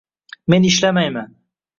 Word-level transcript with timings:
Men 0.49 0.65
ishlamayman. 0.69 1.29